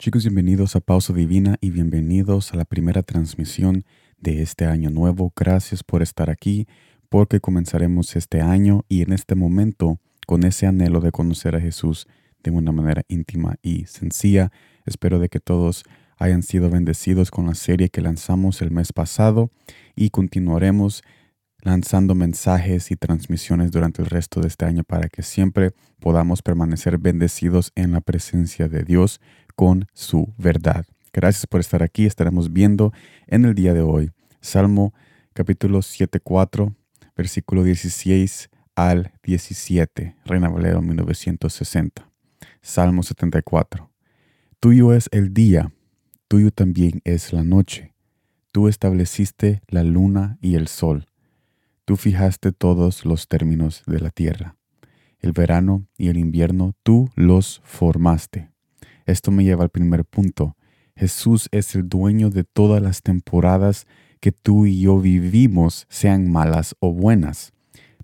Chicos, 0.00 0.22
bienvenidos 0.22 0.76
a 0.76 0.80
Pausa 0.80 1.12
Divina 1.12 1.58
y 1.60 1.68
bienvenidos 1.68 2.54
a 2.54 2.56
la 2.56 2.64
primera 2.64 3.02
transmisión 3.02 3.84
de 4.18 4.40
este 4.40 4.64
año 4.64 4.88
nuevo. 4.88 5.30
Gracias 5.36 5.84
por 5.84 6.00
estar 6.00 6.30
aquí 6.30 6.66
porque 7.10 7.38
comenzaremos 7.38 8.16
este 8.16 8.40
año 8.40 8.86
y 8.88 9.02
en 9.02 9.12
este 9.12 9.34
momento 9.34 10.00
con 10.26 10.44
ese 10.44 10.66
anhelo 10.66 11.00
de 11.00 11.12
conocer 11.12 11.54
a 11.54 11.60
Jesús 11.60 12.06
de 12.42 12.50
una 12.50 12.72
manera 12.72 13.02
íntima 13.08 13.56
y 13.60 13.84
sencilla. 13.84 14.50
Espero 14.86 15.18
de 15.18 15.28
que 15.28 15.38
todos 15.38 15.84
hayan 16.16 16.42
sido 16.42 16.70
bendecidos 16.70 17.30
con 17.30 17.48
la 17.48 17.54
serie 17.54 17.90
que 17.90 18.00
lanzamos 18.00 18.62
el 18.62 18.70
mes 18.70 18.94
pasado 18.94 19.50
y 19.96 20.08
continuaremos 20.08 21.02
lanzando 21.62 22.14
mensajes 22.14 22.90
y 22.90 22.96
transmisiones 22.96 23.70
durante 23.70 24.00
el 24.00 24.08
resto 24.08 24.40
de 24.40 24.48
este 24.48 24.64
año 24.64 24.82
para 24.82 25.10
que 25.10 25.22
siempre 25.22 25.72
podamos 25.98 26.40
permanecer 26.40 26.96
bendecidos 26.96 27.72
en 27.74 27.92
la 27.92 28.00
presencia 28.00 28.68
de 28.68 28.82
Dios 28.82 29.20
con 29.60 29.84
su 29.92 30.32
verdad. 30.38 30.86
Gracias 31.12 31.46
por 31.46 31.60
estar 31.60 31.82
aquí. 31.82 32.06
Estaremos 32.06 32.50
viendo 32.50 32.94
en 33.26 33.44
el 33.44 33.54
día 33.54 33.74
de 33.74 33.82
hoy 33.82 34.10
Salmo 34.40 34.94
capítulo 35.34 35.80
7.4, 35.80 36.74
versículo 37.14 37.62
16 37.62 38.48
al 38.74 39.12
17, 39.22 40.16
Reina 40.24 40.48
Valero 40.48 40.80
1960. 40.80 42.10
Salmo 42.62 43.02
74. 43.02 43.90
Tuyo 44.60 44.94
es 44.94 45.10
el 45.12 45.34
día, 45.34 45.70
tuyo 46.26 46.52
también 46.52 47.02
es 47.04 47.34
la 47.34 47.44
noche. 47.44 47.92
Tú 48.52 48.66
estableciste 48.66 49.60
la 49.68 49.84
luna 49.84 50.38
y 50.40 50.54
el 50.54 50.68
sol. 50.68 51.04
Tú 51.84 51.98
fijaste 51.98 52.52
todos 52.52 53.04
los 53.04 53.28
términos 53.28 53.82
de 53.86 54.00
la 54.00 54.08
tierra. 54.08 54.56
El 55.18 55.32
verano 55.32 55.86
y 55.98 56.08
el 56.08 56.16
invierno 56.16 56.72
tú 56.82 57.10
los 57.14 57.60
formaste. 57.62 58.48
Esto 59.10 59.30
me 59.30 59.42
lleva 59.42 59.64
al 59.64 59.70
primer 59.70 60.04
punto. 60.04 60.56
Jesús 60.94 61.48
es 61.50 61.74
el 61.74 61.88
dueño 61.88 62.30
de 62.30 62.44
todas 62.44 62.80
las 62.80 63.02
temporadas 63.02 63.86
que 64.20 64.32
tú 64.32 64.66
y 64.66 64.82
yo 64.82 65.00
vivimos, 65.00 65.86
sean 65.88 66.30
malas 66.30 66.76
o 66.78 66.92
buenas. 66.92 67.52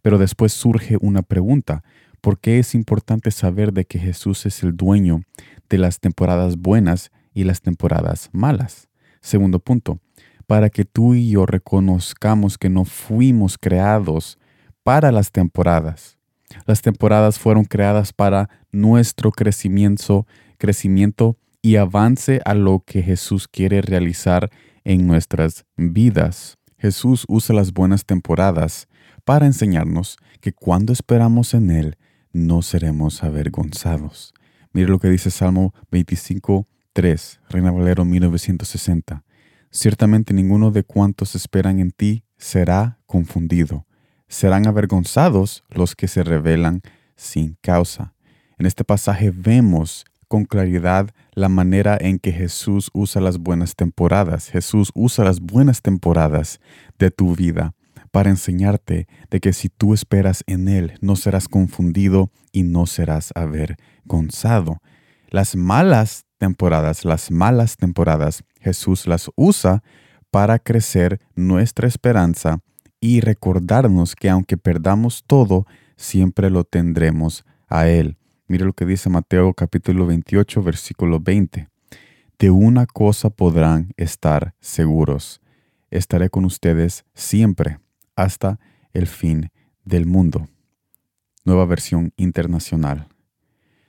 Pero 0.02 0.18
después 0.18 0.52
surge 0.52 0.96
una 1.00 1.22
pregunta. 1.22 1.84
¿Por 2.20 2.40
qué 2.40 2.58
es 2.58 2.74
importante 2.74 3.30
saber 3.30 3.72
de 3.72 3.84
que 3.84 3.98
Jesús 3.98 4.46
es 4.46 4.62
el 4.62 4.76
dueño 4.76 5.22
de 5.68 5.78
las 5.78 6.00
temporadas 6.00 6.56
buenas 6.56 7.12
y 7.34 7.44
las 7.44 7.60
temporadas 7.60 8.30
malas? 8.32 8.88
Segundo 9.20 9.60
punto, 9.60 10.00
para 10.46 10.70
que 10.70 10.84
tú 10.84 11.14
y 11.14 11.30
yo 11.30 11.46
reconozcamos 11.46 12.58
que 12.58 12.70
no 12.70 12.84
fuimos 12.84 13.58
creados 13.58 14.38
para 14.82 15.12
las 15.12 15.30
temporadas. 15.30 16.18
Las 16.64 16.82
temporadas 16.82 17.38
fueron 17.38 17.64
creadas 17.64 18.12
para 18.12 18.48
nuestro 18.72 19.30
crecimiento 19.32 20.26
crecimiento 20.56 21.36
y 21.62 21.76
avance 21.76 22.40
a 22.44 22.54
lo 22.54 22.82
que 22.86 23.02
Jesús 23.02 23.48
quiere 23.48 23.82
realizar 23.82 24.50
en 24.84 25.06
nuestras 25.06 25.64
vidas. 25.76 26.58
Jesús 26.78 27.24
usa 27.28 27.54
las 27.54 27.72
buenas 27.72 28.04
temporadas 28.04 28.86
para 29.24 29.46
enseñarnos 29.46 30.16
que 30.40 30.52
cuando 30.52 30.92
esperamos 30.92 31.54
en 31.54 31.70
Él 31.70 31.96
no 32.32 32.62
seremos 32.62 33.24
avergonzados. 33.24 34.32
Mire 34.72 34.88
lo 34.88 34.98
que 34.98 35.08
dice 35.08 35.30
Salmo 35.30 35.74
25, 35.90 36.68
3, 36.92 37.40
Reina 37.48 37.72
Valero 37.72 38.04
1960. 38.04 39.24
Ciertamente 39.70 40.34
ninguno 40.34 40.70
de 40.70 40.84
cuantos 40.84 41.34
esperan 41.34 41.80
en 41.80 41.90
ti 41.90 42.24
será 42.36 43.00
confundido. 43.06 43.86
Serán 44.28 44.66
avergonzados 44.66 45.64
los 45.70 45.96
que 45.96 46.08
se 46.08 46.22
rebelan 46.22 46.82
sin 47.16 47.56
causa. 47.60 48.14
En 48.58 48.66
este 48.66 48.84
pasaje 48.84 49.30
vemos 49.30 50.04
con 50.28 50.44
claridad 50.44 51.10
la 51.32 51.48
manera 51.48 51.96
en 52.00 52.18
que 52.18 52.32
Jesús 52.32 52.90
usa 52.92 53.20
las 53.20 53.38
buenas 53.38 53.74
temporadas. 53.74 54.48
Jesús 54.48 54.90
usa 54.94 55.24
las 55.24 55.40
buenas 55.40 55.82
temporadas 55.82 56.60
de 56.98 57.10
tu 57.10 57.34
vida 57.34 57.74
para 58.10 58.30
enseñarte 58.30 59.06
de 59.30 59.40
que 59.40 59.52
si 59.52 59.68
tú 59.68 59.92
esperas 59.94 60.42
en 60.46 60.68
Él, 60.68 60.94
no 61.00 61.16
serás 61.16 61.48
confundido 61.48 62.30
y 62.52 62.62
no 62.62 62.86
serás 62.86 63.32
avergonzado. 63.34 64.78
Las 65.28 65.56
malas 65.56 66.24
temporadas, 66.38 67.04
las 67.04 67.30
malas 67.30 67.76
temporadas, 67.76 68.42
Jesús 68.60 69.06
las 69.06 69.30
usa 69.36 69.82
para 70.30 70.58
crecer 70.58 71.20
nuestra 71.34 71.88
esperanza 71.88 72.60
y 73.00 73.20
recordarnos 73.20 74.14
que 74.16 74.30
aunque 74.30 74.56
perdamos 74.56 75.24
todo, 75.26 75.66
siempre 75.96 76.50
lo 76.50 76.64
tendremos 76.64 77.44
a 77.68 77.88
Él. 77.88 78.16
Mire 78.48 78.64
lo 78.64 78.74
que 78.74 78.86
dice 78.86 79.10
Mateo 79.10 79.54
capítulo 79.54 80.06
28, 80.06 80.62
versículo 80.62 81.18
20. 81.18 81.68
De 82.38 82.50
una 82.50 82.86
cosa 82.86 83.28
podrán 83.28 83.92
estar 83.96 84.54
seguros. 84.60 85.40
Estaré 85.90 86.30
con 86.30 86.44
ustedes 86.44 87.04
siempre, 87.12 87.80
hasta 88.14 88.60
el 88.92 89.08
fin 89.08 89.50
del 89.84 90.06
mundo. 90.06 90.48
Nueva 91.44 91.64
versión 91.64 92.12
internacional. 92.16 93.08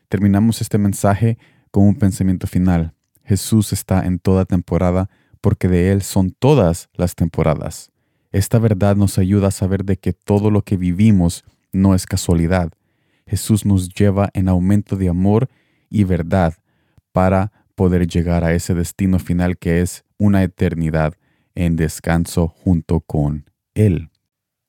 Terminamos 0.10 0.60
este 0.62 0.80
mensaje 0.80 1.38
con 1.70 1.84
un 1.84 1.94
pensamiento 1.94 2.48
final. 2.48 2.96
Jesús 3.24 3.74
está 3.74 4.08
en 4.08 4.18
toda 4.18 4.46
temporada 4.46 5.08
porque 5.40 5.68
de 5.68 5.92
Él 5.92 6.02
son 6.02 6.32
todas 6.32 6.90
las 6.96 7.14
temporadas. 7.14 7.92
Esta 8.32 8.58
verdad 8.58 8.96
nos 8.96 9.20
ayuda 9.20 9.50
a 9.50 9.52
saber 9.52 9.86
de 9.86 9.98
que 9.98 10.14
todo 10.14 10.50
lo 10.50 10.64
que 10.64 10.78
vivimos 10.78 11.46
no 11.72 11.94
es 11.94 12.08
casualidad, 12.08 12.72
Jesús 13.28 13.66
nos 13.66 13.90
lleva 13.90 14.30
en 14.34 14.48
aumento 14.48 14.96
de 14.96 15.10
amor 15.10 15.50
y 15.90 16.06
verdad 16.06 16.56
para 17.12 17.52
poder 17.76 18.08
llegar 18.08 18.44
a 18.44 18.54
ese 18.54 18.74
destino 18.74 19.20
final 19.20 19.58
que 19.58 19.82
es 19.82 20.04
una 20.18 20.44
eternidad 20.44 21.14
en 21.54 21.76
descanso 21.76 22.48
junto 22.48 23.02
con 23.02 23.50
Él. 23.76 24.10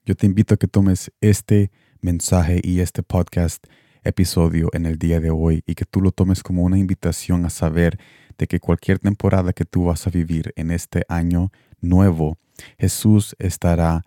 Yo 0.04 0.14
te 0.14 0.26
invito 0.26 0.54
a 0.54 0.56
que 0.56 0.66
tomes 0.66 1.12
este 1.20 1.70
mensaje 2.00 2.60
y 2.62 2.80
este 2.80 3.02
podcast 3.02 3.64
episodio 4.02 4.70
en 4.72 4.86
el 4.86 4.98
día 4.98 5.20
de 5.20 5.30
hoy 5.30 5.62
y 5.66 5.74
que 5.74 5.84
tú 5.84 6.00
lo 6.00 6.12
tomes 6.12 6.42
como 6.42 6.62
una 6.62 6.78
invitación 6.78 7.44
a 7.44 7.50
saber 7.50 7.98
de 8.38 8.46
que 8.46 8.60
cualquier 8.60 8.98
temporada 8.98 9.52
que 9.52 9.64
tú 9.64 9.84
vas 9.84 10.06
a 10.06 10.10
vivir 10.10 10.52
en 10.56 10.70
este 10.70 11.04
año 11.08 11.50
nuevo, 11.80 12.38
Jesús 12.78 13.36
estará 13.38 14.04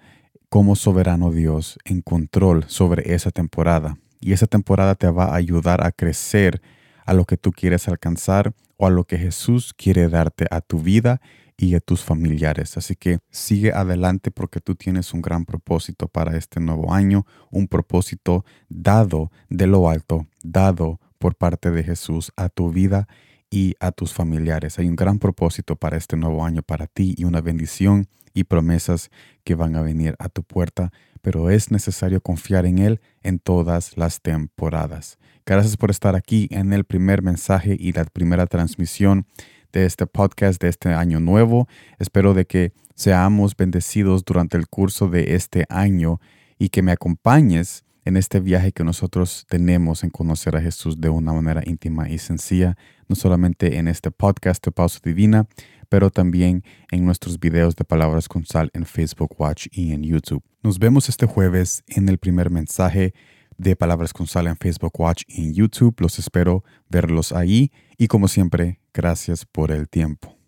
como 0.49 0.75
soberano 0.75 1.31
Dios 1.31 1.77
en 1.85 2.01
control 2.01 2.65
sobre 2.67 3.13
esa 3.13 3.31
temporada 3.31 3.97
y 4.21 4.33
esa 4.33 4.47
temporada 4.47 4.95
te 4.95 5.09
va 5.09 5.25
a 5.25 5.35
ayudar 5.35 5.85
a 5.85 5.91
crecer 5.91 6.61
a 7.05 7.13
lo 7.13 7.25
que 7.25 7.35
tú 7.35 7.51
quieres 7.51 7.87
alcanzar 7.87 8.53
o 8.77 8.87
a 8.87 8.89
lo 8.89 9.03
que 9.03 9.17
Jesús 9.17 9.73
quiere 9.73 10.07
darte 10.07 10.45
a 10.49 10.61
tu 10.61 10.79
vida 10.79 11.19
y 11.57 11.75
a 11.75 11.79
tus 11.79 12.03
familiares. 12.03 12.77
Así 12.77 12.95
que 12.95 13.19
sigue 13.29 13.71
adelante 13.73 14.31
porque 14.31 14.61
tú 14.61 14.75
tienes 14.75 15.13
un 15.13 15.21
gran 15.21 15.45
propósito 15.45 16.07
para 16.07 16.37
este 16.37 16.59
nuevo 16.59 16.93
año, 16.93 17.25
un 17.49 17.67
propósito 17.67 18.45
dado 18.69 19.31
de 19.49 19.67
lo 19.67 19.89
alto, 19.89 20.27
dado 20.43 20.99
por 21.19 21.35
parte 21.35 21.69
de 21.69 21.83
Jesús 21.83 22.31
a 22.35 22.49
tu 22.49 22.71
vida 22.71 23.07
y 23.51 23.75
a 23.79 23.91
tus 23.91 24.13
familiares. 24.13 24.79
Hay 24.79 24.87
un 24.87 24.95
gran 24.95 25.19
propósito 25.19 25.75
para 25.75 25.97
este 25.97 26.17
nuevo 26.17 26.45
año 26.45 26.63
para 26.63 26.87
ti 26.87 27.13
y 27.17 27.25
una 27.25 27.41
bendición 27.41 28.07
y 28.33 28.45
promesas 28.45 29.11
que 29.43 29.55
van 29.55 29.75
a 29.75 29.81
venir 29.81 30.15
a 30.19 30.29
tu 30.29 30.43
puerta 30.43 30.91
pero 31.21 31.49
es 31.49 31.71
necesario 31.71 32.21
confiar 32.21 32.65
en 32.65 32.79
Él 32.79 33.01
en 33.23 33.39
todas 33.39 33.97
las 33.97 34.21
temporadas. 34.21 35.17
Gracias 35.45 35.77
por 35.77 35.91
estar 35.91 36.15
aquí 36.15 36.47
en 36.51 36.73
el 36.73 36.83
primer 36.83 37.21
mensaje 37.21 37.75
y 37.79 37.93
la 37.93 38.05
primera 38.05 38.45
transmisión 38.47 39.25
de 39.71 39.85
este 39.85 40.05
podcast 40.05 40.61
de 40.61 40.69
este 40.69 40.89
año 40.89 41.19
nuevo. 41.19 41.67
Espero 41.99 42.33
de 42.33 42.45
que 42.45 42.73
seamos 42.95 43.55
bendecidos 43.55 44.23
durante 44.23 44.57
el 44.57 44.67
curso 44.67 45.07
de 45.07 45.35
este 45.35 45.65
año 45.69 46.19
y 46.59 46.69
que 46.69 46.81
me 46.81 46.91
acompañes 46.91 47.85
en 48.05 48.17
este 48.17 48.39
viaje 48.39 48.71
que 48.71 48.83
nosotros 48.83 49.45
tenemos 49.49 50.03
en 50.03 50.09
conocer 50.09 50.55
a 50.55 50.61
Jesús 50.61 50.99
de 50.99 51.09
una 51.09 51.33
manera 51.33 51.61
íntima 51.65 52.09
y 52.09 52.17
sencilla, 52.17 52.77
no 53.07 53.15
solamente 53.15 53.77
en 53.77 53.87
este 53.87 54.11
podcast 54.11 54.63
de 54.65 54.71
Pausa 54.71 54.99
Divina, 55.03 55.47
pero 55.91 56.09
también 56.09 56.63
en 56.89 57.03
nuestros 57.03 57.37
videos 57.37 57.75
de 57.75 57.83
Palabras 57.83 58.29
con 58.29 58.45
Sal 58.45 58.71
en 58.73 58.85
Facebook 58.85 59.35
Watch 59.37 59.67
y 59.71 59.91
en 59.91 60.03
YouTube. 60.03 60.41
Nos 60.63 60.79
vemos 60.79 61.09
este 61.09 61.25
jueves 61.25 61.83
en 61.85 62.07
el 62.07 62.17
primer 62.17 62.49
mensaje 62.49 63.13
de 63.57 63.75
Palabras 63.75 64.13
con 64.13 64.25
Sal 64.25 64.47
en 64.47 64.55
Facebook 64.55 64.97
Watch 64.97 65.23
y 65.27 65.43
en 65.43 65.53
YouTube. 65.53 65.99
Los 65.99 66.17
espero 66.17 66.63
verlos 66.87 67.33
ahí 67.33 67.73
y 67.97 68.07
como 68.07 68.29
siempre, 68.29 68.79
gracias 68.93 69.45
por 69.45 69.69
el 69.69 69.89
tiempo. 69.89 70.40